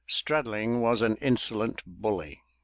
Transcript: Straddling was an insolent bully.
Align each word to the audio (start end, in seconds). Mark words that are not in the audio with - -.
Straddling 0.07 0.81
was 0.81 1.03
an 1.03 1.15
insolent 1.17 1.83
bully. 1.85 2.41